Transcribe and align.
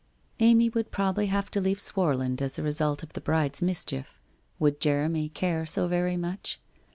Amy 0.39 0.67
would 0.67 0.89
probably 0.89 1.27
have 1.27 1.51
to 1.51 1.61
leave 1.61 1.77
Swarland 1.79 2.41
as 2.41 2.57
a 2.57 2.63
result 2.63 3.03
of 3.03 3.13
the 3.13 3.21
bride's 3.21 3.61
mischief. 3.61 4.17
Would 4.57 4.79
Jeremy 4.79 5.29
care 5.29 5.63
so 5.63 5.87
very 5.87 6.17
much 6.17 6.59